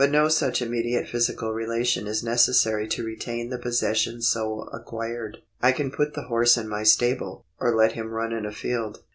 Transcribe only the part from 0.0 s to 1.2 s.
But no such immediate